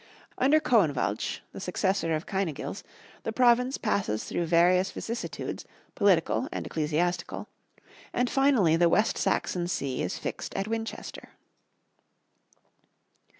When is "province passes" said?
3.31-4.23